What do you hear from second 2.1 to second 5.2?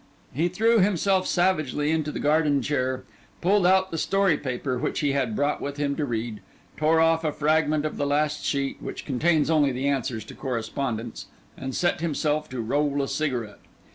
the garden chair, pulled out the story paper which he